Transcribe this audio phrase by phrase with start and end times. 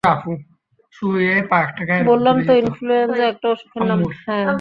[2.05, 3.99] বললাম তো ইনফ্লুয়েঞ্জা একটা অসুখের নাম।